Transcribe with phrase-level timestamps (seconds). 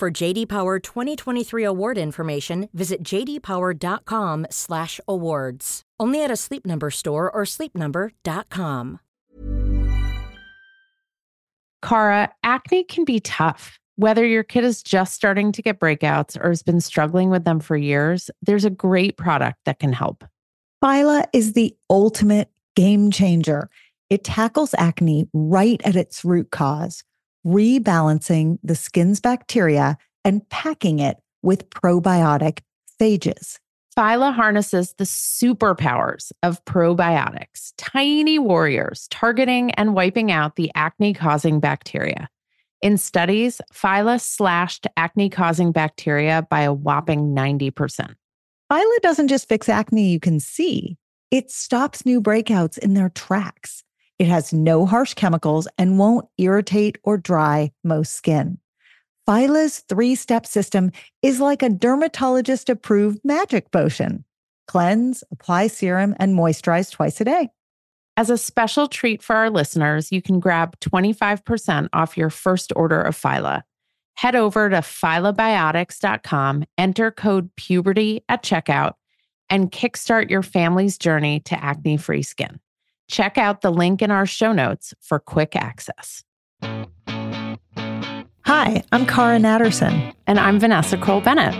[0.00, 5.82] For JD Power 2023 award information, visit jdpower.com/awards.
[6.00, 9.00] Only at a Sleep Number store or sleepnumber.com.
[11.82, 13.78] Cara, acne can be tough.
[13.96, 17.60] Whether your kid is just starting to get breakouts or has been struggling with them
[17.60, 20.24] for years, there's a great product that can help.
[20.82, 23.68] Phyla is the ultimate game changer.
[24.08, 27.04] It tackles acne right at its root cause,
[27.46, 32.60] rebalancing the skin's bacteria and packing it with probiotic
[33.00, 33.58] phages.
[33.96, 41.60] Phyla harnesses the superpowers of probiotics, tiny warriors targeting and wiping out the acne causing
[41.60, 42.28] bacteria.
[42.82, 48.14] In studies, phyla slashed acne causing bacteria by a whopping 90%.
[48.72, 50.96] Phyla doesn't just fix acne you can see,
[51.30, 53.84] it stops new breakouts in their tracks.
[54.20, 58.58] It has no harsh chemicals and won't irritate or dry most skin.
[59.26, 64.26] Phyla's three step system is like a dermatologist approved magic potion
[64.68, 67.48] cleanse, apply serum, and moisturize twice a day.
[68.18, 73.00] As a special treat for our listeners, you can grab 25% off your first order
[73.00, 73.62] of Phyla.
[74.16, 78.92] Head over to phylabiotics.com, enter code puberty at checkout,
[79.48, 82.60] and kickstart your family's journey to acne free skin.
[83.10, 86.22] Check out the link in our show notes for quick access.
[88.46, 90.14] Hi, I'm Cara Natterson.
[90.28, 91.56] And I'm Vanessa Kroll Bennett.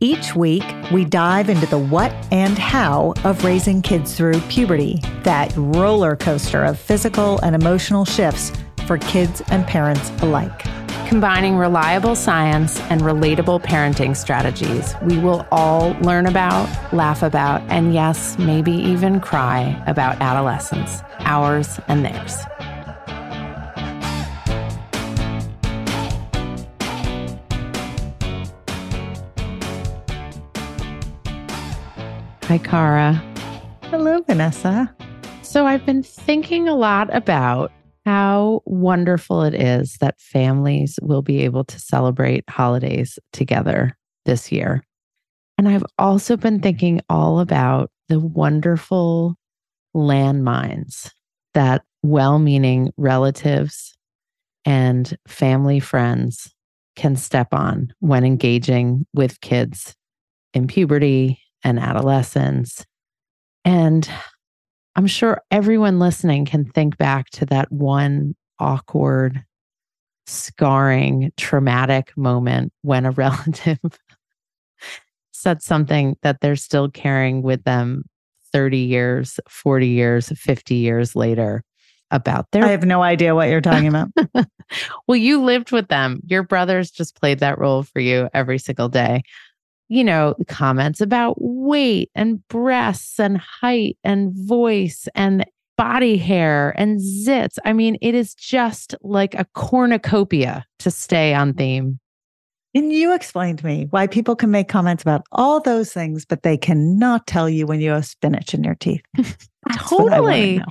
[0.00, 5.52] Each week, we dive into the what and how of raising kids through puberty, that
[5.56, 8.52] roller coaster of physical and emotional shifts
[8.86, 10.66] for kids and parents alike.
[11.10, 17.92] Combining reliable science and relatable parenting strategies, we will all learn about, laugh about, and
[17.92, 22.36] yes, maybe even cry about adolescence, ours and theirs.
[32.44, 33.14] Hi, Cara.
[33.90, 34.94] Hello, Vanessa.
[35.42, 37.72] So, I've been thinking a lot about
[38.04, 44.82] how wonderful it is that families will be able to celebrate holidays together this year.
[45.58, 49.36] And I've also been thinking all about the wonderful
[49.94, 51.10] landmines
[51.54, 53.94] that well meaning relatives
[54.64, 56.54] and family friends
[56.96, 59.94] can step on when engaging with kids
[60.54, 62.84] in puberty and adolescence.
[63.64, 64.08] And
[64.96, 69.44] I'm sure everyone listening can think back to that one awkward,
[70.26, 73.78] scarring, traumatic moment when a relative
[75.32, 78.04] said something that they're still carrying with them
[78.52, 81.62] 30 years, 40 years, 50 years later
[82.10, 82.64] about their.
[82.64, 84.08] I have no idea what you're talking about.
[85.06, 86.20] well, you lived with them.
[86.26, 89.22] Your brothers just played that role for you every single day
[89.90, 95.44] you know, comments about weight and breasts and height and voice and
[95.76, 97.58] body hair and zits.
[97.64, 101.58] I mean, it is just like a cornucopia to stay on mm-hmm.
[101.58, 102.00] theme.
[102.72, 106.44] And you explained to me why people can make comments about all those things, but
[106.44, 109.02] they cannot tell you when you have spinach in your teeth.
[109.76, 110.62] totally.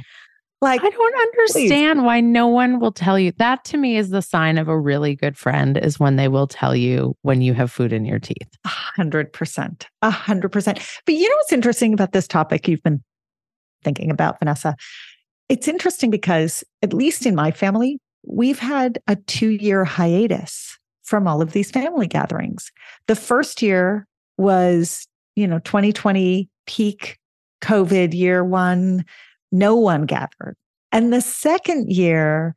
[0.62, 2.06] Like, I don't understand please.
[2.06, 3.31] why no one will tell you.
[3.38, 6.47] That to me is the sign of a really good friend is when they will
[6.47, 8.50] tell you when you have food in your teeth.
[8.66, 9.88] A hundred percent.
[10.02, 10.80] A hundred percent.
[11.06, 13.02] But you know what's interesting about this topic you've been
[13.84, 14.75] thinking about, Vanessa?
[15.47, 21.28] It's interesting because, at least in my family, we've had a two year hiatus from
[21.28, 22.72] all of these family gatherings.
[23.08, 24.05] The first year
[24.38, 27.17] was, you know, 2020 peak
[27.62, 29.05] COVID year one
[29.51, 30.55] no one gathered.
[30.91, 32.55] And the second year,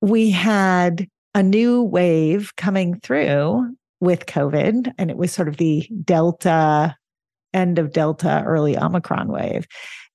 [0.00, 5.88] we had a new wave coming through with COVID, and it was sort of the
[6.04, 6.96] Delta,
[7.54, 9.66] end of Delta, early Omicron wave.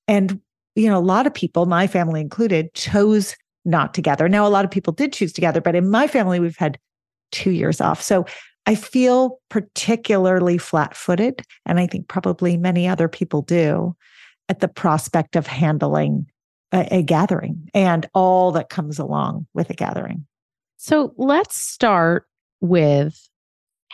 [0.08, 0.42] And,
[0.76, 3.36] you know, a lot of people, my family included, chose
[3.66, 4.30] not to gather.
[4.30, 6.78] Now, a lot of people did choose to gather, but in my family, we've had
[7.32, 8.02] two years off.
[8.02, 8.26] So
[8.66, 13.96] I feel particularly flat footed, and I think probably many other people do
[14.50, 16.28] at the prospect of handling
[16.72, 20.26] a, a gathering and all that comes along with a gathering.
[20.78, 22.26] So let's start
[22.62, 23.30] with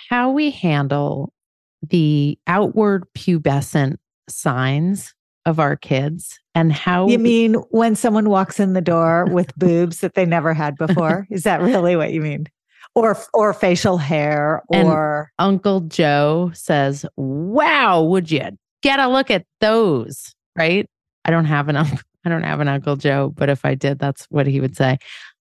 [0.09, 1.33] how we handle
[1.81, 3.97] the outward pubescent
[4.29, 5.13] signs
[5.45, 10.00] of our kids and how You mean when someone walks in the door with boobs
[10.00, 11.27] that they never had before?
[11.29, 12.47] Is that really what you mean?
[12.95, 18.41] Or or facial hair And- or Uncle Joe says, "Wow, would you
[18.83, 20.88] get a look at those?" Right?
[21.25, 24.00] I don't have an uncle, I don't have an Uncle Joe, but if I did,
[24.00, 24.97] that's what he would say.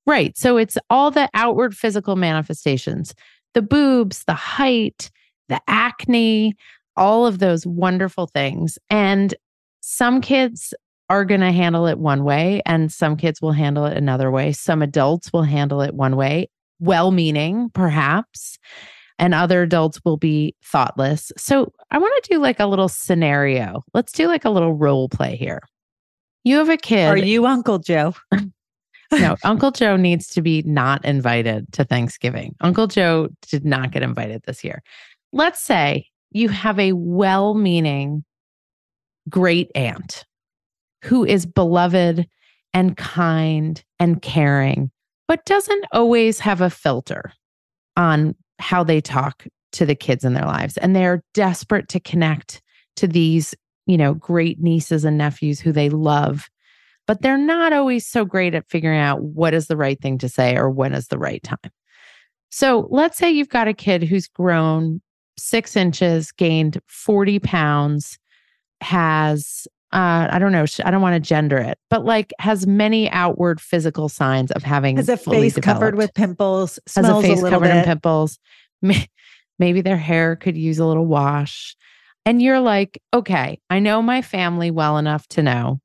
[0.06, 0.36] Right.
[0.36, 3.14] So it's all the outward physical manifestations,
[3.54, 5.10] the boobs, the height,
[5.48, 6.54] the acne,
[6.96, 8.78] all of those wonderful things.
[8.90, 9.34] And
[9.80, 10.74] some kids
[11.08, 14.52] are going to handle it one way and some kids will handle it another way.
[14.52, 16.48] Some adults will handle it one way,
[16.80, 18.58] well meaning perhaps,
[19.18, 21.32] and other adults will be thoughtless.
[21.36, 23.84] So I want to do like a little scenario.
[23.94, 25.62] Let's do like a little role play here.
[26.44, 27.08] You have a kid.
[27.08, 28.14] are you Uncle Joe?
[29.12, 32.54] no, Uncle Joe needs to be not invited to Thanksgiving.
[32.60, 34.82] Uncle Joe did not get invited this year.
[35.32, 38.24] Let's say you have a well meaning
[39.28, 40.24] great aunt
[41.02, 42.26] who is beloved
[42.74, 44.90] and kind and caring,
[45.28, 47.32] but doesn't always have a filter
[47.96, 50.76] on how they talk to the kids in their lives.
[50.78, 52.62] And they're desperate to connect
[52.96, 53.54] to these,
[53.86, 56.48] you know, great nieces and nephews who they love
[57.06, 60.28] but they're not always so great at figuring out what is the right thing to
[60.28, 61.58] say or when is the right time.
[62.50, 65.00] So let's say you've got a kid who's grown
[65.38, 68.18] six inches, gained 40 pounds,
[68.80, 73.10] has, uh, I don't know, I don't want to gender it, but like has many
[73.10, 77.50] outward physical signs of having Has a face covered with pimples, has a face little
[77.50, 78.38] covered in pimples.
[79.58, 81.76] Maybe their hair could use a little wash.
[82.24, 85.80] And you're like, okay, I know my family well enough to know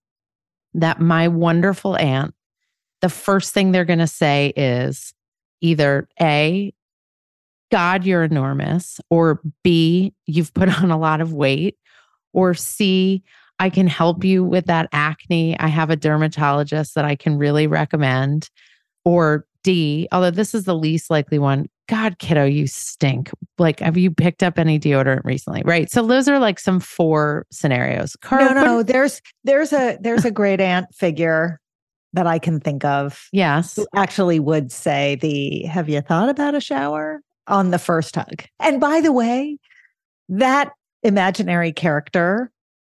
[0.73, 2.33] that my wonderful aunt,
[3.01, 5.13] the first thing they're going to say is
[5.61, 6.73] either A,
[7.71, 11.77] God, you're enormous, or B, you've put on a lot of weight,
[12.33, 13.23] or C,
[13.59, 15.59] I can help you with that acne.
[15.59, 18.49] I have a dermatologist that I can really recommend.
[19.05, 23.31] Or D, although this is the least likely one, God, kiddo, you stink.
[23.57, 25.61] Like, have you picked up any deodorant recently?
[25.65, 25.89] Right.
[25.89, 28.15] So those are like some four scenarios.
[28.23, 31.59] No, Carl, what- no, there's there's a there's a great aunt figure
[32.13, 33.75] that I can think of Yes.
[33.75, 38.43] who actually would say the have you thought about a shower on the first hug.
[38.59, 39.57] And by the way,
[40.29, 40.71] that
[41.03, 42.51] imaginary character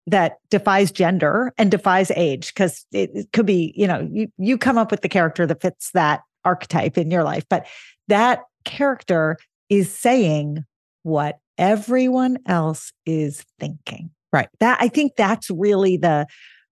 [0.09, 4.57] that defies gender and defies age because it, it could be, you know, you you
[4.57, 7.67] come up with the character that fits that archetype in your life, but
[8.09, 9.37] that character
[9.69, 10.65] is saying
[11.03, 14.11] what everyone else is thinking.
[14.33, 14.49] Right.
[14.61, 16.27] That I think that's really the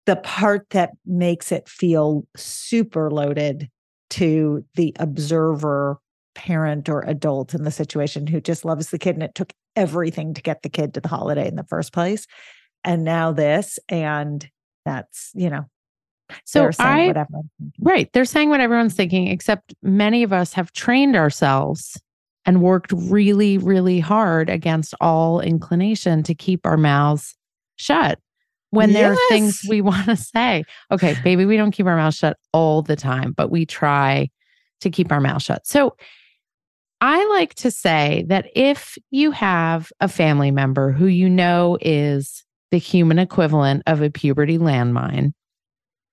[0.07, 3.69] the part that makes it feel super loaded
[4.11, 5.99] to the observer
[6.35, 10.33] parent or adult in the situation who just loves the kid and it took everything
[10.33, 12.27] to get the kid to the holiday in the first place
[12.85, 14.49] and now this and
[14.85, 15.65] that's you know
[16.45, 17.41] So they're saying I, whatever
[17.81, 18.13] right.
[18.13, 22.01] They're saying what everyone's thinking, except many of us have trained ourselves
[22.45, 27.37] and worked really, really hard against all inclination to keep our mouths
[27.77, 28.19] shut
[28.71, 30.65] when there are things we want to say.
[30.91, 34.31] Okay, maybe we don't keep our mouths shut all the time, but we try
[34.81, 35.67] to keep our mouth shut.
[35.67, 35.97] So
[37.01, 42.45] I like to say that if you have a family member who you know is
[42.71, 45.33] the human equivalent of a puberty landmine,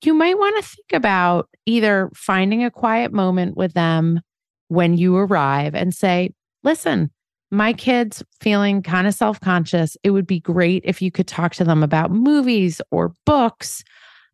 [0.03, 4.21] you might want to think about either finding a quiet moment with them
[4.67, 6.31] when you arrive and say,
[6.63, 7.09] listen,
[7.51, 9.95] my kid's feeling kind of self conscious.
[10.03, 13.83] It would be great if you could talk to them about movies or books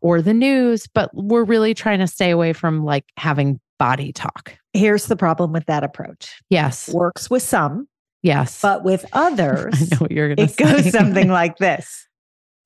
[0.02, 4.56] or the news, but we're really trying to stay away from like having body talk.
[4.74, 6.88] here's the problem with that approach Yes.
[6.94, 7.88] works with some
[8.22, 8.62] Yes.
[8.62, 10.64] but with others I know what you're it say.
[10.64, 12.08] goes something like this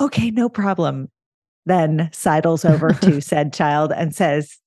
[0.02, 1.10] okay no problem
[1.66, 4.58] then sidles over to said child and says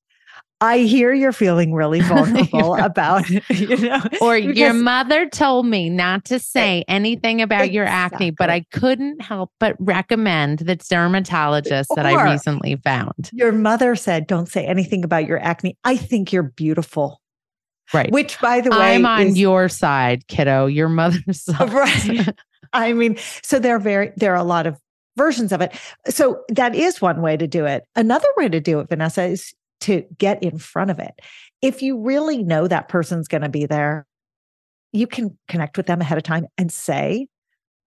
[0.60, 2.84] i hear you're feeling really vulnerable Right.
[2.84, 8.30] about you know Or your mother told me not to say anything about your acne,
[8.32, 13.30] but I couldn't help but recommend the dermatologist that I recently found.
[13.32, 17.20] your mother said don't say anything about your acne i think you're beautiful
[17.94, 18.10] Right.
[18.12, 20.66] which by the way I'm on is- your side, kiddo.
[20.66, 21.72] Your mother's side.
[21.72, 22.28] Right.
[22.74, 24.78] I mean, so there are very there are a lot of
[25.18, 25.78] versions of it.
[26.08, 27.84] So that is one way to do it.
[27.94, 31.20] Another way to do it, Vanessa, is to get in front of it.
[31.60, 34.06] If you really know that person's going to be there,
[34.92, 37.28] you can connect with them ahead of time and say,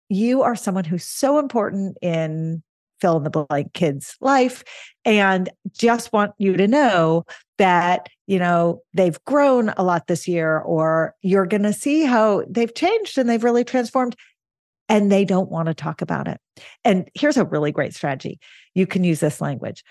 [0.08, 2.62] you are someone who's so important in
[3.00, 4.64] fill in the blank kid's life
[5.04, 7.26] and just want you to know
[7.58, 12.44] that you know, they've grown a lot this year, or you're going to see how
[12.48, 14.16] they've changed and they've really transformed.
[14.88, 16.40] And they don't want to talk about it.
[16.84, 18.38] And here's a really great strategy
[18.74, 19.82] you can use this language.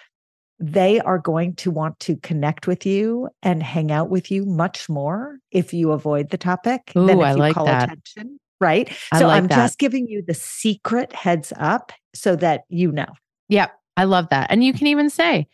[0.60, 4.88] They are going to want to connect with you and hang out with you much
[4.88, 7.86] more if you avoid the topic Ooh, than if I you like call that.
[7.86, 8.40] attention.
[8.62, 8.90] Right.
[9.12, 9.56] I so like I'm that.
[9.58, 13.12] just giving you the secret heads up so that you know.
[13.50, 13.74] Yep.
[13.98, 14.50] I love that.
[14.50, 14.78] And you mm.
[14.78, 15.48] can even say,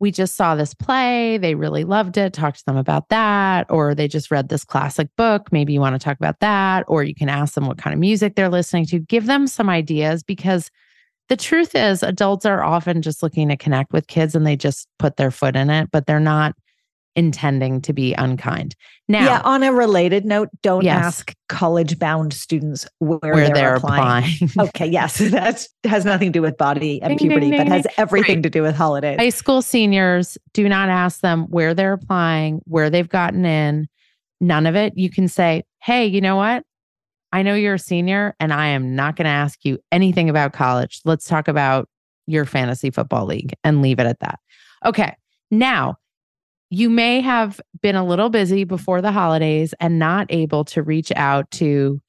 [0.00, 1.36] we just saw this play.
[1.36, 2.32] They really loved it.
[2.32, 3.66] Talk to them about that.
[3.68, 5.52] Or they just read this classic book.
[5.52, 6.84] Maybe you want to talk about that.
[6.88, 8.98] Or you can ask them what kind of music they're listening to.
[8.98, 10.70] Give them some ideas because
[11.28, 14.88] the truth is, adults are often just looking to connect with kids and they just
[14.98, 16.56] put their foot in it, but they're not
[17.16, 18.74] intending to be unkind.
[19.08, 19.40] Now, yeah.
[19.44, 21.04] On a related note, don't Yes.
[21.04, 24.24] ask college bound students where, where they're, they're applying.
[24.42, 24.50] applying.
[24.68, 27.72] Okay, yes, that has nothing to do with body and Ding, ding, puberty, but ding,
[27.72, 28.42] has everything Right.
[28.44, 29.18] to do with holidays.
[29.18, 33.88] High school seniors, do not ask them where they're applying, where they've gotten in,
[34.40, 34.92] none of it.
[34.96, 36.62] You can say, hey, you know what?
[37.32, 40.52] I know you're a senior and I am not going to ask you anything about
[40.52, 41.00] college.
[41.04, 41.88] Let's talk about
[42.26, 44.38] your fantasy football league and leave it at that.
[44.84, 45.14] Okay.
[45.50, 45.96] Now,
[46.70, 51.12] you may have been a little busy before the holidays and not able to reach
[51.16, 52.00] out to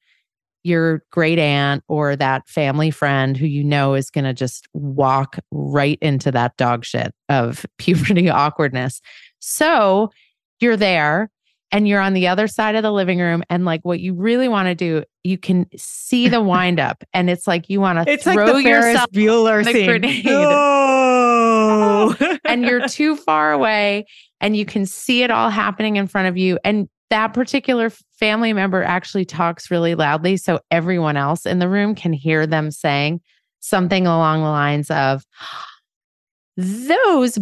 [0.62, 5.36] your great aunt or that family friend who you know is going to just walk
[5.50, 9.00] right into that dog shit of puberty awkwardness.
[9.40, 10.10] So
[10.60, 11.31] you're there
[11.72, 13.42] and you're on the other side of the living room.
[13.48, 17.30] And like what you really want to do, you can see the wind up and
[17.30, 19.86] it's like you want to it's like throw the Ferris yourself Bueller the scene.
[19.86, 20.24] grenade.
[20.26, 22.14] No.
[22.44, 24.06] and you're too far away
[24.40, 26.58] and you can see it all happening in front of you.
[26.62, 30.36] And that particular family member actually talks really loudly.
[30.36, 33.20] So everyone else in the room can hear them saying
[33.60, 35.24] something along the lines of,
[36.58, 37.38] Those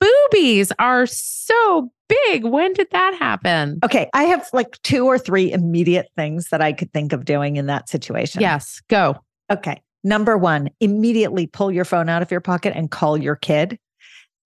[0.00, 2.44] boobies are so big.
[2.44, 3.78] When did that happen?
[3.84, 7.56] okay, I have like two or three immediate things that I could think of doing
[7.56, 8.40] in that situation.
[8.40, 9.16] Yes, go.
[9.50, 9.82] Okay.
[10.04, 13.78] Number one, immediately pull your phone out of your pocket and call your kid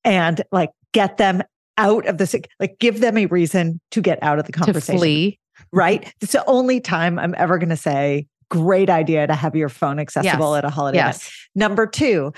[0.03, 1.43] and like get them
[1.79, 4.95] out of the, like give them a reason to get out of the conversation.
[4.95, 5.39] To flee.
[5.73, 6.13] Right.
[6.21, 9.99] It's the only time I'm ever going to say, great idea to have your phone
[9.99, 10.59] accessible Yes.
[10.59, 10.99] at a holiday.
[10.99, 11.15] event.
[11.17, 11.49] Yes.
[11.55, 12.33] Number two,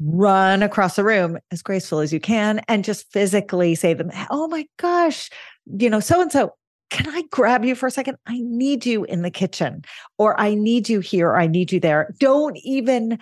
[0.00, 4.48] run across the room as graceful as you can and just physically say them, Oh
[4.48, 5.30] my gosh,
[5.66, 6.52] you know, so and so,
[6.90, 8.16] can I grab you for a second?
[8.26, 9.82] I need you in the kitchen,
[10.18, 12.14] or I need you here, or I need you there.
[12.20, 13.18] Don't even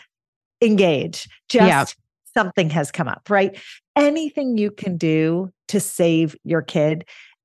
[0.60, 1.28] engage.
[1.48, 1.84] Just Yeah.
[2.42, 3.56] something has come up, right?
[3.96, 7.04] Anything you can do to save your kid.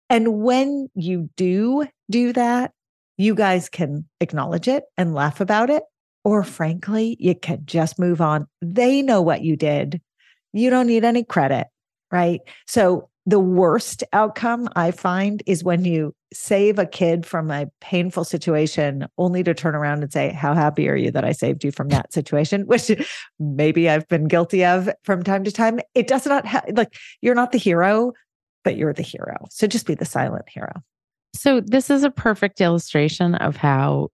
[0.10, 2.72] And when you do do that,
[3.18, 5.84] you guys can acknowledge it and laugh about it.
[6.28, 8.48] Or frankly, you can just move on.
[8.62, 10.02] They know what you did.
[10.52, 11.68] You don't need any credit,
[12.12, 12.42] right?
[12.68, 18.26] So, the worst outcome I find is when you save a kid from a painful
[18.26, 21.72] situation only to turn around and say, How happy are you that I saved you
[21.72, 22.64] from that situation?
[22.66, 22.92] Which
[23.40, 25.80] maybe I've been guilty of from time to time.
[25.96, 28.12] It does not have, like, you're not the hero,
[28.66, 29.46] but you're the hero.
[29.50, 30.74] So just be the silent hero.
[31.34, 34.10] So this is a perfect illustration of how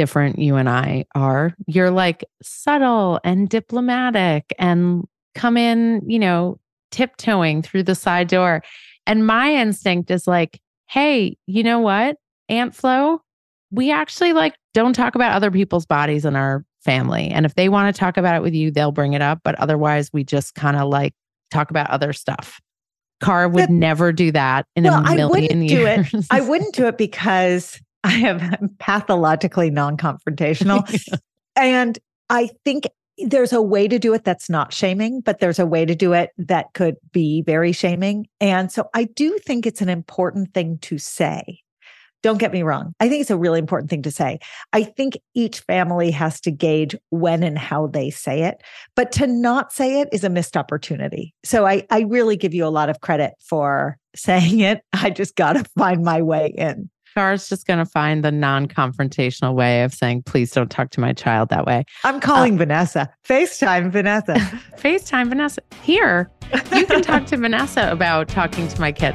[0.00, 1.54] different you and I are.
[1.66, 5.04] You're like subtle and diplomatic and
[5.34, 6.58] come in, you know,
[6.90, 8.62] tiptoeing through the side door.
[9.06, 12.16] And my instinct is like, hey, you know what?
[12.48, 13.20] Aunt Flo,
[13.70, 17.28] we actually like don't talk about other people's bodies in our family.
[17.28, 19.40] And if they want to talk about it with you, they'll bring it up.
[19.44, 21.12] But otherwise, we just kind of like
[21.50, 22.58] talk about other stuff.
[23.20, 25.28] Car would That- never do that in Well, a I million
[25.60, 26.14] wouldn't do years.
[26.14, 26.26] it.
[26.30, 30.88] I wouldn't do it because I am pathologically non confrontational.
[31.56, 32.86] and I think
[33.18, 36.12] there's a way to do it that's not shaming, but there's a way to do
[36.12, 38.26] it that could be very shaming.
[38.40, 41.60] And so I do think it's an important thing to say.
[42.22, 42.94] Don't get me wrong.
[43.00, 44.40] I think it's a really important thing to say.
[44.74, 48.62] I think each family has to gauge when and how they say it,
[48.94, 51.34] but to not say it is a missed opportunity.
[51.44, 54.82] So I, I really give you a lot of credit for saying it.
[54.92, 56.90] I just got to find my way in.
[57.14, 61.00] Cara's just going to find the non confrontational way of saying, please don't talk to
[61.00, 61.84] my child that way.
[62.04, 63.12] I'm calling uh, Vanessa.
[63.28, 64.34] FaceTime Vanessa.
[64.78, 65.62] FaceTime Vanessa.
[65.82, 66.30] Here,
[66.74, 69.14] you can talk to Vanessa about talking to my kid.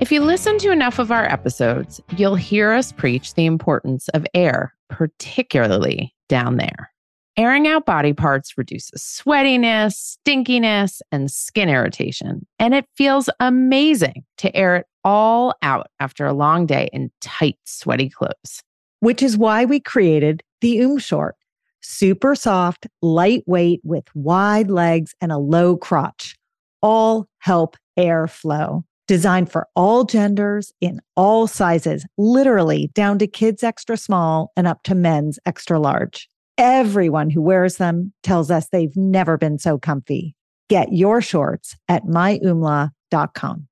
[0.00, 4.26] If you listen to enough of our episodes, you'll hear us preach the importance of
[4.34, 6.91] air, particularly down there.
[7.36, 12.46] Airing out body parts reduces sweatiness, stinkiness, and skin irritation.
[12.58, 17.58] And it feels amazing to air it all out after a long day in tight,
[17.64, 18.62] sweaty clothes.
[19.00, 21.34] which is why we created the Oom Short.
[21.80, 26.36] super soft, lightweight with wide legs and a low crotch.
[26.80, 28.84] All help air flow.
[29.08, 34.84] Designed for all genders in all sizes, literally down to kids extra small and up
[34.84, 36.28] to men's extra large.
[36.58, 40.34] Everyone who wears them tells us they've never been so comfy.
[40.68, 43.68] Get your shorts at myoomla.com.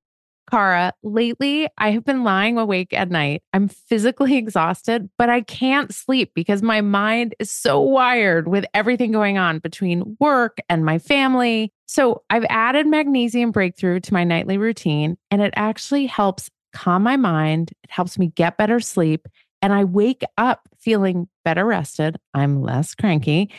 [0.50, 3.42] Cara, lately I have been lying awake at night.
[3.52, 9.12] I'm physically exhausted, but I can't sleep because my mind is so wired with everything
[9.12, 11.72] going on between work and my family.
[11.86, 17.16] So I've added magnesium breakthrough to my nightly routine, and it actually helps calm my
[17.16, 17.70] mind.
[17.84, 19.28] It helps me get better sleep,
[19.62, 22.18] and I wake up feeling better rested.
[22.34, 23.52] I'm less cranky,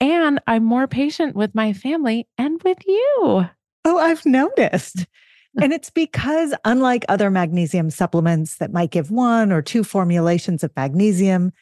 [0.00, 3.48] and I'm more patient with my family and with you.
[3.84, 5.06] Oh, I've noticed.
[5.60, 10.72] and it's because, unlike other magnesium supplements that might give one or two formulations of
[10.76, 11.52] magnesium,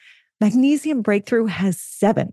[0.42, 2.32] Magnesium Breakthrough has seven.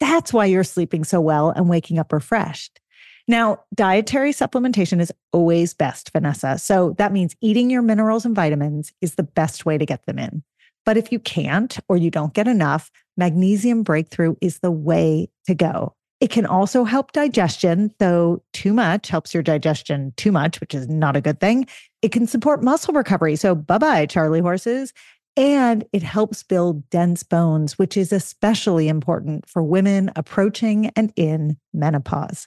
[0.00, 2.80] That's why you're sleeping so well and waking up refreshed.
[3.28, 6.58] Now, dietary supplementation is always best, Vanessa.
[6.58, 10.18] So that means eating your minerals and vitamins is the best way to get them
[10.18, 10.42] in.
[10.84, 15.54] But if you can't or you don't get enough, Magnesium Breakthrough is the way to
[15.54, 15.94] go.
[16.20, 20.88] It can also help digestion, though too much helps your digestion too much, which is
[20.88, 21.66] not a good thing.
[22.02, 23.36] It can support muscle recovery.
[23.36, 24.92] So, bye bye, Charlie horses.
[25.36, 31.56] And it helps build dense bones, which is especially important for women approaching and in
[31.72, 32.46] menopause.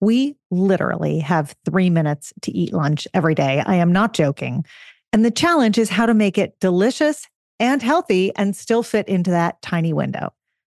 [0.00, 3.62] we literally have three minutes to eat lunch every day.
[3.66, 4.64] I am not joking.
[5.12, 7.26] And the challenge is how to make it delicious
[7.58, 10.32] and healthy and still fit into that tiny window.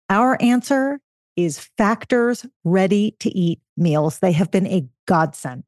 [0.09, 0.99] Our answer
[1.35, 4.19] is Factor's ready to eat meals.
[4.19, 5.63] They have been a godsend.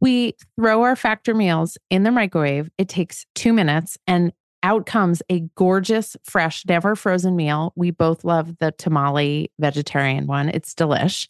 [0.00, 2.70] We throw our Factor meals in the microwave.
[2.78, 7.72] It takes two minutes and out comes a gorgeous, fresh, never frozen meal.
[7.76, 10.48] We both love the tamale vegetarian one.
[10.48, 11.28] It's delish.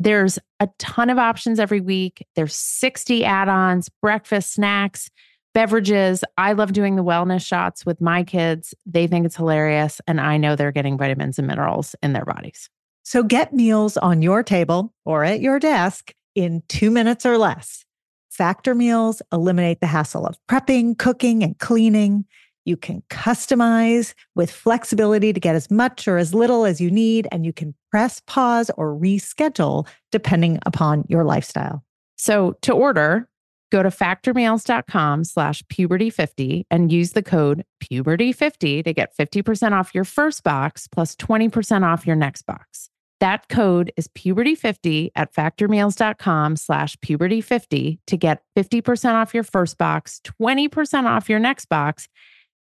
[0.00, 2.26] There's a ton of options every week.
[2.34, 5.10] There's 60 add ons, breakfast, snacks,
[5.54, 6.24] beverages.
[6.36, 8.74] I love doing the wellness shots with my kids.
[8.84, 10.00] They think it's hilarious.
[10.06, 12.68] And I know they're getting vitamins and minerals in their bodies.
[13.04, 17.84] So get meals on your table or at your desk in two minutes or less.
[18.30, 22.24] Factor meals eliminate the hassle of prepping, cooking, and cleaning.
[22.64, 27.28] You can customize with flexibility to get as much or as little as you need,
[27.30, 31.84] and you can press pause or reschedule depending upon your lifestyle.
[32.16, 33.28] So to order,
[33.70, 40.04] go to factormeals.com slash puberty50 and use the code puberty50 to get 50% off your
[40.04, 42.88] first box plus 20% off your next box.
[43.20, 50.20] That code is puberty50 at factormeals.com slash puberty50 to get 50% off your first box,
[50.24, 52.08] 20% off your next box,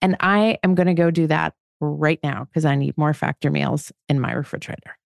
[0.02, 3.50] and I am going to go do that right now because I need more factor
[3.50, 4.98] meals in my refrigerator.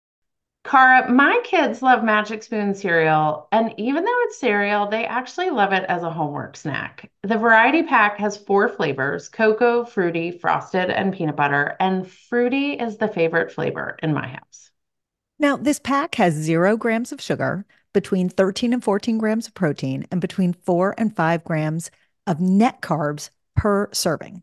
[0.64, 3.48] Cara, my kids love Magic Spoon cereal.
[3.50, 7.10] And even though it's cereal, they actually love it as a homework snack.
[7.24, 11.76] The variety pack has four flavors cocoa, fruity, frosted, and peanut butter.
[11.80, 14.70] And fruity is the favorite flavor in my house.
[15.40, 20.06] Now, this pack has zero grams of sugar, between 13 and 14 grams of protein,
[20.12, 21.90] and between four and five grams
[22.26, 24.42] of net carbs per serving.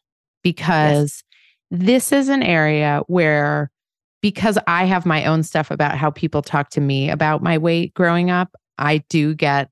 [0.43, 1.23] because
[1.71, 1.79] yes.
[1.79, 3.71] this is an area where
[4.21, 7.93] because I have my own stuff about how people talk to me about my weight
[7.93, 9.69] growing up, I do get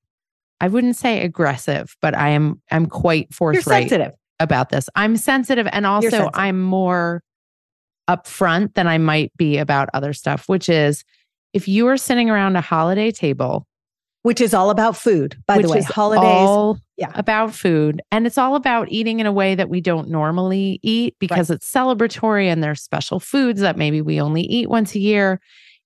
[0.61, 4.13] I wouldn't say aggressive, but I am I'm quite forthright sensitive.
[4.39, 4.89] about this.
[4.95, 6.31] I'm sensitive and also sensitive.
[6.33, 7.23] I'm more
[8.09, 11.03] upfront than I might be about other stuff, which is
[11.53, 13.67] if you are sitting around a holiday table,
[14.23, 15.77] Which is all about food, by which the way.
[15.79, 16.25] is Holidays.
[16.25, 17.11] all yeah.
[17.15, 21.15] about food, and it's all about eating in a way that we don't normally eat
[21.19, 25.39] because it's celebratory and there's special foods that maybe we only eat once a year,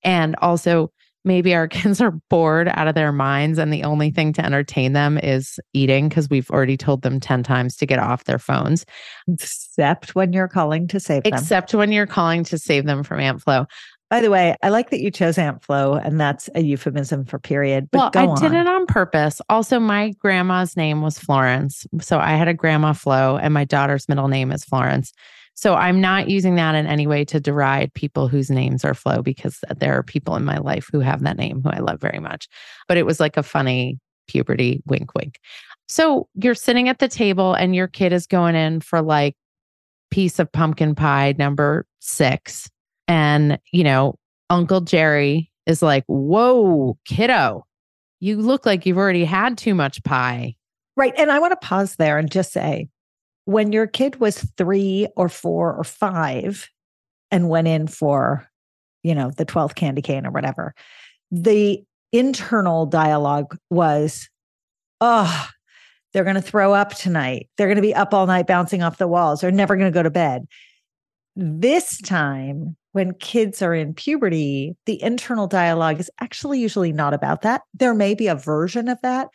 [0.04, 0.92] and also
[1.26, 4.94] maybe our kids are bored out of their minds and the only thing to entertain
[4.94, 8.86] them is eating because we've already told them 10 times to get off their phones
[9.28, 11.34] except when you're calling to save them.
[11.34, 13.66] except when you're calling to save them from Aunt Flo.
[14.14, 17.40] By the way, I like that you chose Aunt Flo, and that's a euphemism for
[17.40, 17.90] period.
[17.90, 18.40] But well, go I on.
[18.40, 19.42] did it on purpose.
[19.50, 21.88] Also, my grandma's name was Florence.
[22.00, 25.14] So I had a grandma Flo, and my daughter's middle name is Florence.
[25.56, 29.24] So I'm not using that in any way to deride people whose names are Flo
[29.24, 32.20] because there are people in my life who have that name who I love very
[32.20, 32.48] much.
[32.88, 35.40] But it was like a funny puberty wink, wink.
[35.88, 39.36] So you're sitting at the table, and your kid is going in for like
[40.12, 42.70] piece of pumpkin pie number six.
[43.08, 44.16] And, you know,
[44.50, 47.66] Uncle Jerry is like, Whoa, kiddo,
[48.20, 50.56] you look like you've already had too much pie.
[50.96, 51.14] Right.
[51.18, 52.88] And I want to pause there and just say
[53.46, 56.70] when your kid was three or four or five
[57.32, 58.48] and went in for,
[59.04, 60.74] you know, the 12th candy cane or whatever,
[61.32, 64.30] the internal dialogue was,
[65.02, 65.48] oh,
[66.14, 67.50] they're going to throw up tonight.
[67.58, 69.42] They're going to be up all night bouncing off the walls.
[69.42, 70.46] They're never going to go to bed.
[71.36, 77.42] This time, when kids are in puberty, the internal dialogue is actually usually not about
[77.42, 77.62] that.
[77.74, 79.28] There may be a version of that,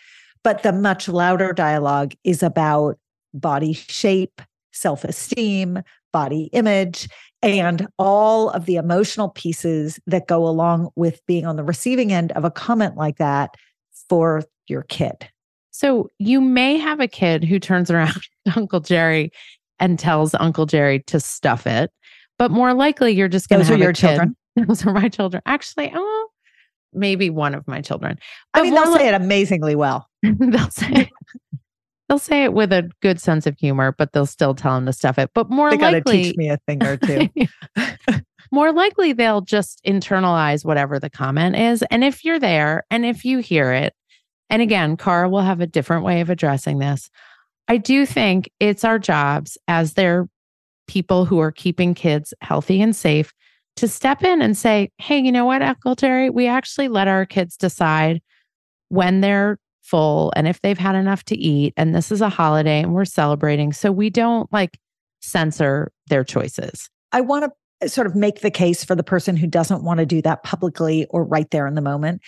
[0.43, 2.99] but the much louder dialogue is about
[3.35, 4.41] body shape,
[4.73, 7.09] self esteem, body image,
[7.43, 12.33] and all of the emotional pieces that go along with being on the receiving end
[12.33, 13.55] of a comment like that
[14.09, 15.29] for your kid.
[15.71, 18.21] So you may have a kid who turns around
[18.57, 19.31] Uncle Jerry
[19.79, 21.91] and tells Uncle Jerry to stuff it,
[22.39, 24.37] but more likely you're just going to Those are have your children?
[24.57, 25.43] Those are my children.
[25.47, 26.29] Actually, oh,
[26.93, 28.19] maybe one of my children.
[28.55, 30.09] I mean, they'll li- say it amazingly well.
[30.23, 31.11] they'll say
[32.09, 34.93] they'll say it with a good sense of humor, but they'll still tell him to
[34.93, 35.31] stuff it.
[35.35, 37.29] But more They likely, teach me a thing or two.
[38.51, 41.83] more likely they'll just internalize whatever the comment is.
[41.91, 43.95] And if you're there and if you hear it,
[44.51, 47.11] and again, Cara will have a different way of addressing this.
[47.69, 50.27] I do think it's our jobs as their
[50.89, 53.33] people who are keeping kids healthy and safe
[53.77, 57.25] to step in and say, hey, you know what, Uncle Terry, we actually let our
[57.25, 58.21] kids decide
[58.89, 61.75] when they're full and if they've had enough to eat.
[61.77, 63.73] And this is a holiday and we're celebrating.
[63.73, 64.79] So we don't like
[65.21, 66.91] censor their choices.
[67.13, 69.99] I want to uh, sort of make the case for the person who doesn't want
[69.99, 72.21] to do that publicly or right there in the moment.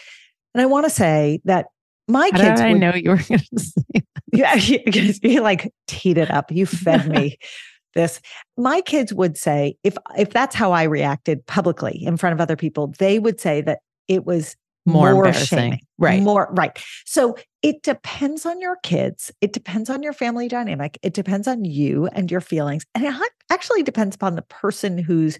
[0.54, 1.66] And I want to say that
[2.08, 4.78] my How kids I would know you were going to say Yeah, you,
[5.22, 6.50] you like teed it up.
[6.52, 7.38] You fed me
[7.94, 8.20] this.
[8.56, 12.56] My kids would say if if that's how I reacted publicly in front of other
[12.56, 15.58] people, they would say that it was more, more embarrassing.
[15.58, 15.80] shaming.
[15.98, 16.22] Right.
[16.22, 16.78] more right.
[17.04, 19.30] So it depends on your kids.
[19.40, 20.98] It depends on your family dynamic.
[21.02, 23.14] It depends on you and your feelings, and it
[23.50, 25.38] actually depends upon the person who's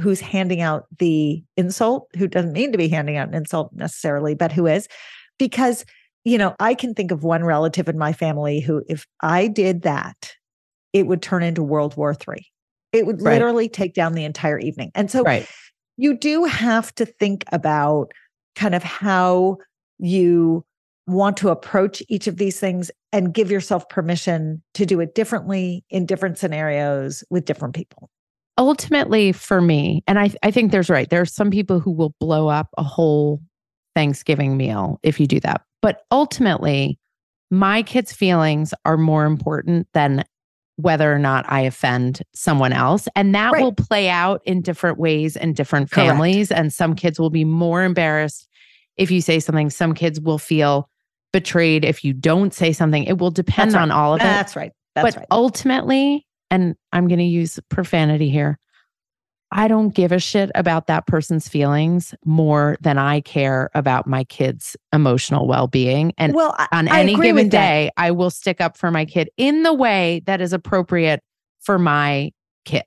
[0.00, 4.34] who's handing out the insult, who doesn't mean to be handing out an insult necessarily,
[4.34, 4.88] but who is,
[5.38, 5.84] because
[6.24, 9.82] you know, I can think of one relative in my family who, if I did
[9.82, 10.32] that,
[10.94, 12.46] it would turn into World War Three.
[12.92, 13.34] It would Right.
[13.34, 14.92] literally take down the entire evening.
[14.94, 15.46] And so Right.
[15.98, 18.12] you do have to think about
[18.54, 19.58] kind of how
[19.98, 20.64] you
[21.06, 25.84] want to approach each of these things and give yourself permission to do it differently
[25.90, 28.08] in different scenarios with different people.
[28.56, 31.10] Ultimately, for me, and I, I think there's right.
[31.10, 33.42] There are some people who will blow up a whole
[33.96, 35.62] Thanksgiving meal if you do that.
[35.82, 36.98] But ultimately,
[37.50, 40.24] my kids' feelings are more important than
[40.76, 43.08] whether or not I offend someone else.
[43.14, 43.62] And that Right.
[43.62, 46.08] will play out in different ways in different Correct.
[46.08, 46.50] families.
[46.50, 48.48] And some kids will be more embarrassed
[48.96, 49.70] if you say something.
[49.70, 50.88] Some kids will feel
[51.32, 53.04] betrayed if you don't say something.
[53.04, 53.82] It will depend right.
[53.82, 54.24] on all of it.
[54.24, 54.72] That's right.
[54.94, 55.26] That's but right.
[55.30, 58.58] ultimately, and I'm going to use profanity here,
[59.52, 64.24] I don't give a shit about that person's feelings more than I care about my
[64.24, 66.12] kid's emotional well being.
[66.18, 67.58] And well, I- on I any given with that.
[67.58, 71.20] day, I will stick up for my kid in the way that is appropriate
[71.60, 72.32] for my
[72.64, 72.84] kid.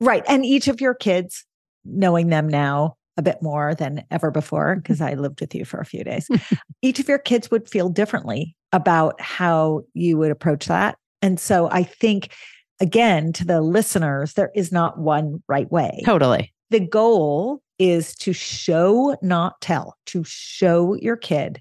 [0.00, 0.24] Right.
[0.28, 1.44] And each of your kids,
[1.84, 4.80] knowing them now a bit more than ever before, mm-hmm.
[4.80, 6.28] because I lived with you for a few days,
[6.82, 10.98] each of your kids would feel differently about how you would approach that.
[11.22, 12.34] And so I think,
[12.80, 16.02] again, to the listeners, there is not one right way.
[16.04, 16.52] Totally.
[16.70, 21.60] The goal is to show, not tell, to show your kid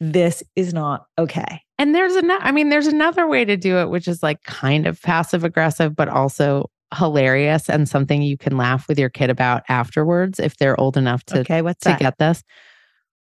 [0.00, 1.60] this is not okay.
[1.78, 4.86] And there's another, I mean, there's another way to do it, which is like kind
[4.86, 9.62] of passive aggressive, but also hilarious and something you can laugh with your kid about
[9.68, 12.00] afterwards if they're old enough to, okay, what's to that?
[12.00, 12.42] get this,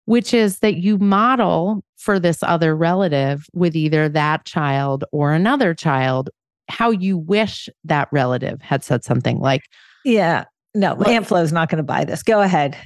[0.07, 5.75] which is that you model for this other relative with either that child or another
[5.75, 6.31] child
[6.69, 9.63] how you wish that relative had said something like,
[10.05, 10.45] Yeah.
[10.75, 12.23] No, Aunt Flo's not going to buy this.
[12.23, 12.77] Go ahead.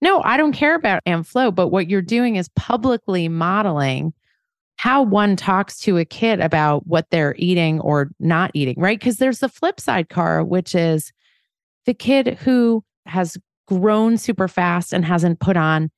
[0.00, 4.12] No, I don't care about Aunt Flo, but what you're doing is publicly modeling
[4.76, 8.98] how one talks to a kid about what they're eating or not eating, right?
[8.98, 11.12] Because there's the flip side, Car, which is
[11.86, 13.36] the kid who has
[13.68, 15.90] grown super fast and hasn't put on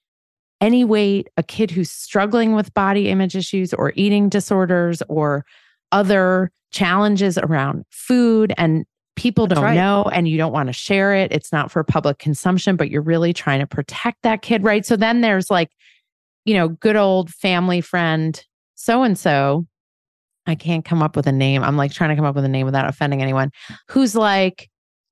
[0.61, 5.45] any weight, a kid who's struggling with body image issues or eating disorders or
[5.93, 8.85] other challenges around food and
[9.17, 9.75] people That's don't right.
[9.75, 11.31] know and you don't want to share it.
[11.33, 14.85] It's not for public consumption, but you're really trying to protect that kid, right?
[14.85, 15.71] So then there's like,
[16.45, 18.45] you know, good old family friend
[18.75, 19.67] so and so.
[20.47, 21.63] I can't come up with a name.
[21.63, 23.51] I'm like trying to come up with a name without offending anyone
[23.89, 24.69] who's like,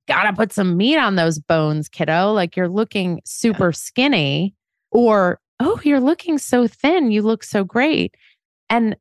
[0.08, 2.32] gotta put some meat on those bones, kiddo.
[2.32, 4.54] Like you're looking super skinny,
[4.90, 7.12] or oh, you're looking so thin.
[7.12, 8.14] You look so great.
[8.68, 8.96] And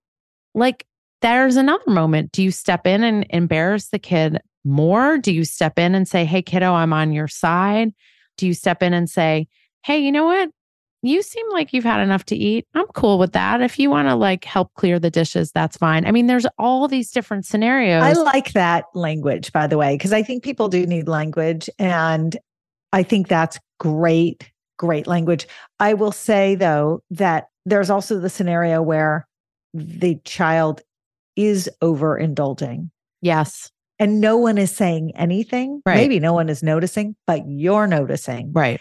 [0.54, 0.86] like,
[1.22, 2.32] there's another moment.
[2.32, 5.18] Do you step in and embarrass the kid more?
[5.18, 7.94] Do you step in and say, hey, kiddo, I'm on your side?
[8.38, 9.48] Do you step in and say,
[9.84, 10.50] hey, you know what?
[11.04, 12.68] You seem like you've had enough to eat.
[12.76, 13.62] I'm cool with that.
[13.62, 16.06] If you want to like help clear the dishes, that's fine.
[16.06, 18.04] I mean, there's all these different scenarios.
[18.04, 21.70] I like that language, by the way, because I think people do need language.
[21.80, 22.38] And
[22.94, 25.48] I think that's great, great language.
[25.80, 29.28] I will say, though, that there's also the scenario where
[29.74, 30.82] the child
[31.36, 32.90] is overindulging
[33.22, 33.72] yes.
[34.00, 35.82] and no one is saying anything.
[35.86, 35.96] Right.
[35.96, 38.52] Maybe no one is noticing, but you're noticing.
[38.54, 38.80] Right.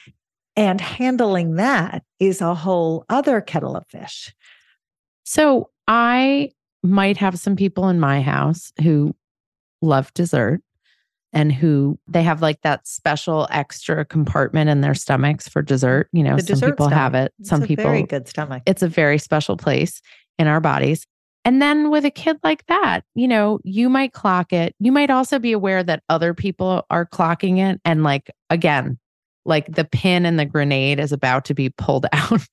[0.56, 4.34] And handling that is a whole other kettle of fish.
[5.24, 6.50] So I
[6.82, 9.14] might have some people in my house who
[9.82, 10.60] love dessert
[11.32, 16.08] and who they have like that special extra compartment in their stomachs for dessert.
[16.12, 17.26] You know, The some people have stomach.
[17.26, 18.62] it, It's some a people, very good stomach.
[18.66, 20.02] it's a very special place
[20.38, 21.06] in our bodies.
[21.44, 24.74] And then with a kid like that, you know, you might clock it.
[24.78, 27.80] You might also be aware that other people are clocking it.
[27.84, 28.98] And like, again,
[29.44, 32.46] like the pin and the grenade is about to be pulled out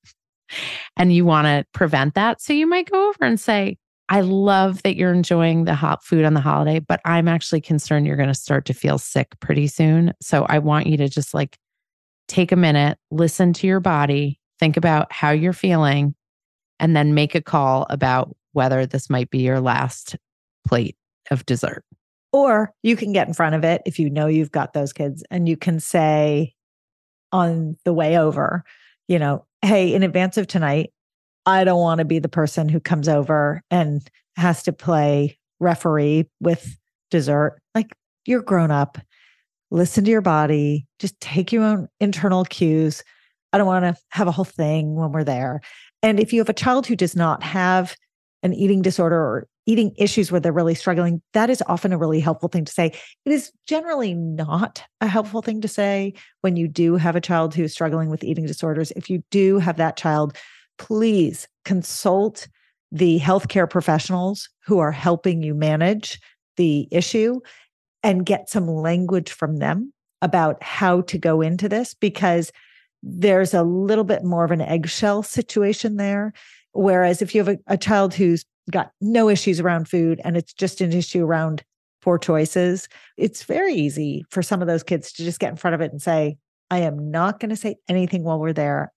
[0.95, 2.41] and you want to prevent that.
[2.41, 3.78] So you might go over and say,
[4.10, 8.08] I love that you're enjoying the hot food on the holiday, but I'm actually concerned
[8.08, 10.13] you're going to start to feel sick pretty soon.
[10.21, 11.58] So I want you to just like
[12.30, 16.15] take a minute, listen to your body, think about how you're feeling,
[16.80, 20.15] and then make a call about whether this might be your last
[20.67, 20.98] plate
[21.30, 21.86] of dessert.
[22.34, 25.24] Or you can get in front of it if you know you've got those kids
[25.30, 26.56] and you can say
[27.32, 28.63] on the way over,
[29.08, 30.91] you know, hey, in advance of tonight,
[31.46, 34.02] I don't want to be the person who comes over and
[34.36, 36.78] has to play referee with
[37.12, 37.62] dessert.
[37.76, 37.93] Like
[38.26, 38.98] you're grown up,
[39.70, 43.04] listen to your body, just take your own internal cues.
[43.54, 45.62] I don't want to have a whole thing when we're there.
[46.02, 47.96] And if you have a child who does not have
[48.43, 52.19] an eating disorder or eating issues where they're really struggling, that is often a really
[52.19, 52.88] helpful thing to say.
[53.26, 57.54] It is generally not a helpful thing to say when you do have a child
[57.54, 58.91] who is struggling with eating disorders.
[58.91, 60.38] If you do have that child,
[60.78, 62.47] please consult
[62.91, 66.19] the healthcare professionals who are helping you manage
[66.56, 67.39] the issue
[68.04, 72.52] and get some language from them about how to go into this because
[73.04, 76.34] there's a little bit more of an eggshell situation there.
[76.78, 80.54] Whereas if you have a, a child who's got no issues around food and it's
[80.54, 81.63] just an issue around
[82.04, 82.88] poor choices,
[83.18, 85.92] it's very easy for some of those kids to just get in front of it
[85.92, 86.38] and say,
[86.70, 88.94] I am not going to say anything while we're there.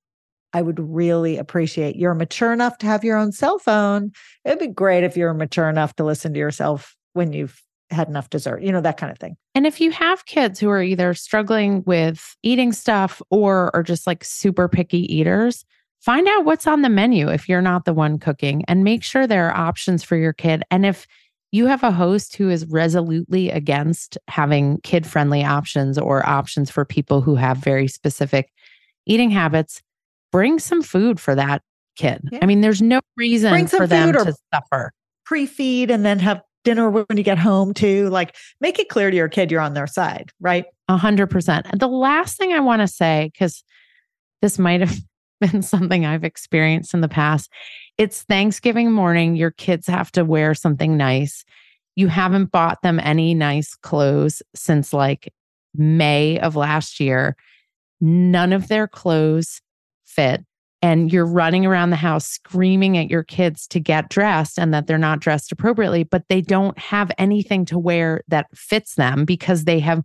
[0.53, 4.12] I would really appreciate you're mature enough to have your own cell phone.
[4.45, 8.29] It'd be great if you're mature enough to listen to yourself when you've had enough
[8.29, 9.37] dessert, you know, that kind of thing.
[9.55, 14.07] And if you have kids who are either struggling with eating stuff or are just
[14.07, 15.64] like super picky eaters,
[16.01, 19.27] find out what's on the menu if you're not the one cooking and make sure
[19.27, 20.63] there are options for your kid.
[20.71, 21.07] And if
[21.53, 26.85] you have a host who is resolutely against having kid friendly options or options for
[26.85, 28.53] people who have very specific
[29.07, 29.83] eating habits,
[30.31, 31.63] bring some food for that
[31.97, 32.21] kid.
[32.31, 32.39] Yeah.
[32.43, 34.93] I mean, there's no reason Bring some for them to suffer.
[35.25, 38.09] Pre feed and then have dinner when you get home too.
[38.11, 40.67] Like make it clear to your kid you're on their side, right?
[40.89, 41.67] A hundred percent.
[41.71, 43.65] And the last thing I want to say, because
[44.41, 44.97] this might have
[45.40, 47.50] been something I've experienced in the past,
[47.98, 49.37] it's Thanksgiving morning.
[49.37, 51.44] Your kids have to wear something nice.
[51.96, 55.33] You haven't bought them any nice clothes since like
[55.74, 57.37] May of last year.
[58.00, 59.61] None of their clothes
[60.07, 60.44] fit.
[60.83, 64.87] and you're running around the house screaming at your kids to get dressed and that
[64.87, 69.64] they're not dressed appropriately, but they don't have anything to wear that fits them because
[69.64, 70.03] they have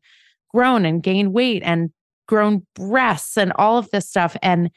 [0.53, 1.91] grown and gained weight and
[2.27, 4.35] grown breasts and all of this stuff.
[4.41, 4.69] And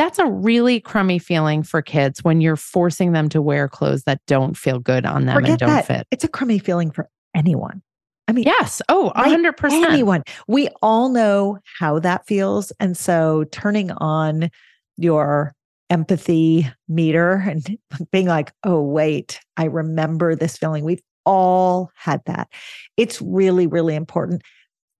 [0.00, 4.18] that's a really crummy feeling for kids when you're forcing them to wear clothes that
[4.26, 5.86] don't feel good on them Forget and don't that.
[5.86, 6.06] fit.
[6.10, 7.82] It's a crummy feeling for anyone.
[8.26, 8.80] I mean, Yes.
[8.88, 9.38] Oh, right?
[9.38, 9.70] 100%.
[9.84, 10.22] anyone.
[10.48, 12.72] We all know how that feels.
[12.80, 14.50] And so turning on
[14.96, 15.52] your
[15.90, 17.76] empathy meter and
[18.10, 20.82] being like, oh, wait, I remember this feeling.
[20.82, 22.48] We've all had that.
[22.96, 24.40] It's really, really important.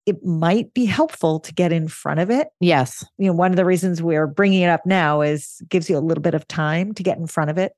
[0.06, 2.48] It might be helpful to get in front of it.
[2.60, 3.04] Yes.
[3.18, 6.00] You know, one of the reasons we're bringing it up now is gives you a
[6.00, 7.72] little bit of time to get in front of it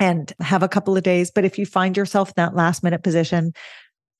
[0.00, 1.30] and have a couple of days.
[1.30, 3.52] But if you find yourself in that last minute position,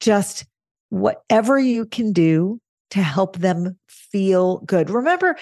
[0.00, 0.46] just
[0.90, 4.88] whatever you can do to help them feel good.
[4.90, 5.36] Remember,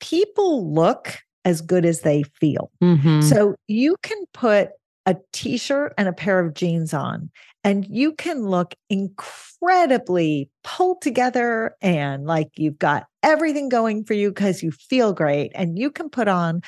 [0.00, 2.70] people look as good as they feel.
[2.82, 3.22] Mhm.
[3.22, 4.70] So you can put
[5.06, 7.30] a t shirt and a pair of jeans on,
[7.62, 14.30] and you can look incredibly pulled together and like you've got everything going for you
[14.30, 15.52] because you feel great.
[15.54, 16.62] And you can put on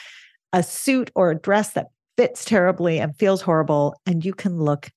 [0.53, 4.91] a suit or a dress that fits terribly and feels horrible, and you can look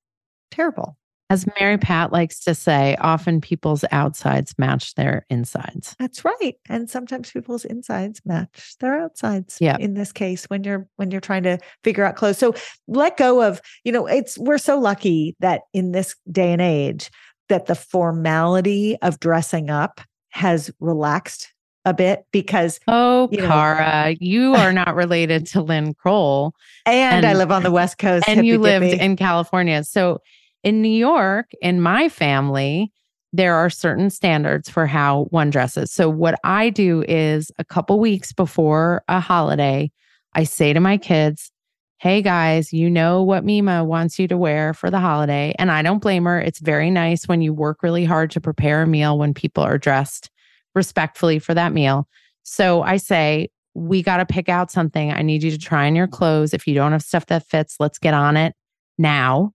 [0.52, 0.98] terrible.
[1.32, 5.96] As Mary Pat likes to say, often people's outsides match their insides.
[6.00, 6.56] That's right.
[6.68, 9.58] And sometimes people's insides match their outsides.
[9.62, 9.78] Yeah.
[9.80, 12.40] In this case, when you're when you're trying to figure out clothes.
[12.40, 12.56] So
[12.88, 17.12] let go of, you know, it's we're so lucky that in this day and age
[17.48, 21.54] that the formality of dressing up has relaxed
[21.86, 26.54] a bit because Oh, You know- Cara, you are not related to Lynn Kroll
[26.86, 28.28] and, I live on the West Coast.
[28.28, 29.84] and you lived in California.
[29.84, 30.20] So
[30.64, 32.92] in New York, in my family,
[33.32, 35.92] there are certain standards for how one dresses.
[35.92, 39.92] So what I do is a couple weeks before a holiday,
[40.34, 41.52] I say to my kids,
[42.00, 45.54] Hey guys, you know what Mima wants you to wear for the holiday.
[45.60, 46.40] And I don't blame her.
[46.40, 49.78] It's very nice when you work really hard to prepare a meal when people are
[49.78, 50.30] dressed
[50.76, 52.08] respectfully for that meal.
[52.44, 55.12] So I say, we got to pick out something.
[55.12, 56.54] I need you to try on your clothes.
[56.54, 58.54] If you don't have stuff that fits, let's get on it
[58.98, 59.52] now.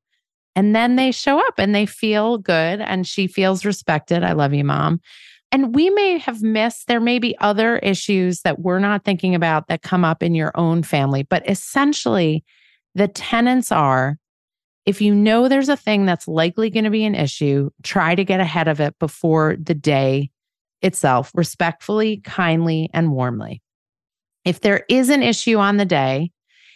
[0.57, 4.23] And then they show up and they feel good and she feels respected.
[4.23, 5.01] I love you, mom.
[5.51, 9.69] And we may have missed, there may be other issues that we're not thinking about
[9.69, 11.23] that come up in your own family.
[11.23, 12.45] But essentially,
[12.95, 14.19] the tenants are
[14.87, 18.25] if you know there's a thing that's likely going to be an issue, try to
[18.25, 20.31] get ahead of it before the day
[20.83, 23.63] itself, respectfully, kindly, and warmly.
[24.45, 26.31] If there is an issue on the day,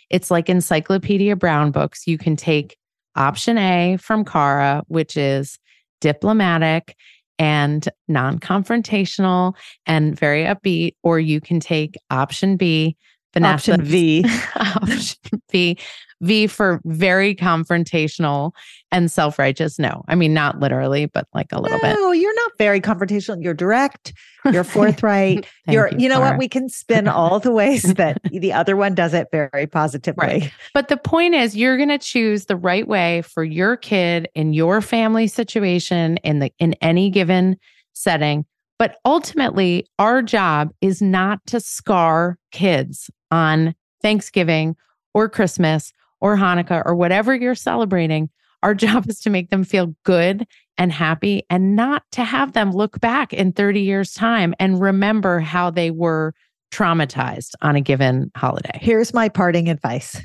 [0.08, 2.06] it's like Encyclopedia Brown books.
[2.06, 2.77] You can take
[3.18, 5.58] option A from Cara, which is
[6.00, 6.96] diplomatic
[7.38, 9.54] and non confrontational
[9.86, 12.96] and very upbeat, or you can take option B,
[13.34, 13.72] Vanessa.
[13.72, 14.24] option V.
[14.56, 15.78] option B,
[16.20, 18.52] V for very confrontational
[18.90, 19.78] and self righteous.
[19.78, 21.94] No, I mean, not literally, but like a little bit.
[21.94, 23.42] No, you're not very confrontational.
[23.42, 24.12] You're direct.
[24.50, 25.46] You're forthright.
[25.68, 26.30] You're, you, know Cara.
[26.30, 26.38] what?
[26.38, 30.26] We can spin all the ways that the other one does it very positively.
[30.26, 30.52] Right.
[30.74, 34.52] But the point is, you're going to choose the right way for your kid in
[34.52, 37.56] your family situation in the in any given
[37.92, 38.44] setting.
[38.78, 44.76] But ultimately, our job is not to scar kids on Thanksgiving
[45.14, 48.30] or Christmas or Hanukkah or whatever you're celebrating.
[48.62, 52.70] Our job is to make them feel good and happy and not to have them
[52.70, 56.34] look back in 30 years' time and remember how they were
[56.70, 58.78] traumatized on a given holiday.
[58.80, 60.20] Here's my parting advice.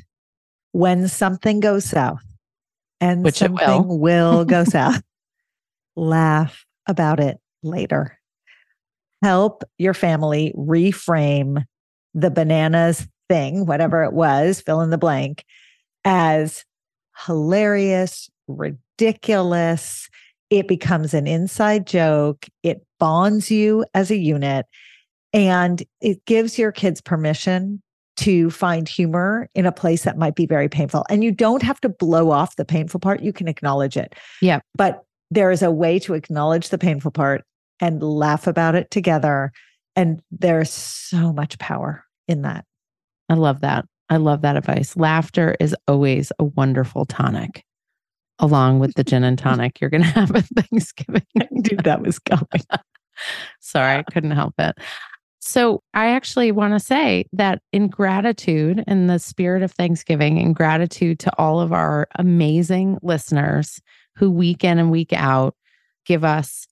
[0.73, 2.23] When something goes south,
[2.99, 3.99] and Which something will.
[3.99, 5.03] will go south,
[5.95, 8.17] laugh about it later.
[9.23, 11.63] Help your family reframe
[12.13, 15.45] the bananas thing, whatever it was, fill in the blank,
[16.03, 16.65] as
[17.25, 20.09] hilarious, ridiculous.
[20.49, 22.45] It becomes an inside joke.
[22.63, 24.65] It bonds you as a unit
[25.33, 27.81] and it gives your kids permission
[28.15, 31.05] to find humor in a place that might be very painful.
[31.09, 34.13] And you don't have to blow off the painful part, you can acknowledge it.
[34.41, 34.59] Yeah.
[34.75, 37.43] But there is a way to acknowledge the painful part
[37.79, 39.51] and laugh about it together.
[39.95, 42.65] And there's so much power in that.
[43.29, 43.85] I love that.
[44.09, 44.95] I love that advice.
[44.95, 47.63] Laughter is always a wonderful tonic,
[48.39, 51.23] along with the gin and tonic you're going to have at Thanksgiving.
[51.39, 52.45] I knew that was coming.
[53.59, 54.77] Sorry, I couldn't help it.
[55.45, 60.53] So, I actually want to say that in gratitude, in the spirit of Thanksgiving, in
[60.53, 63.81] gratitude to all of our amazing listeners
[64.15, 65.53] who week in and week out
[66.05, 66.65] give us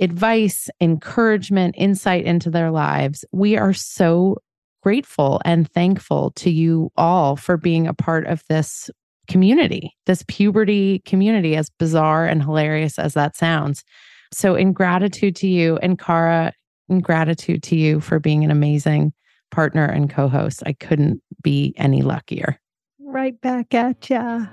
[0.00, 4.38] advice, encouragement, insight into their lives, we are so
[4.82, 8.90] grateful and thankful to you all for being a part of this
[9.28, 13.84] community, this puberty community, as bizarre and hilarious as that sounds.
[14.32, 16.52] So, in gratitude to you and Cara,
[16.88, 19.12] in gratitude to you for being an amazing
[19.50, 20.62] partner and co host.
[20.66, 22.58] I couldn't be any luckier.
[23.00, 24.46] Right back at ya.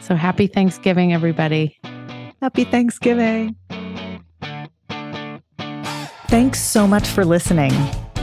[0.00, 1.78] So, happy Thanksgiving, everybody.
[2.40, 3.56] Happy Thanksgiving.
[6.28, 7.72] Thanks so much for listening.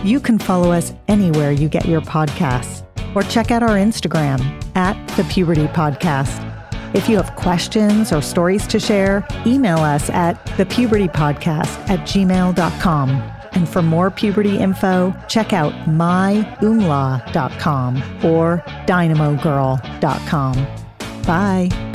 [0.04, 2.84] You can follow us anywhere you get your podcasts
[3.16, 4.40] or check out our Instagram
[4.76, 6.44] at the Puberty Podcast.
[6.94, 13.10] If you have questions or stories to share, email us at thepubertypodcast at gmail.com.
[13.54, 16.66] And for more puberty info, check out myoomla.com
[18.24, 20.68] or dynamogirl.com.
[21.24, 21.95] Bye.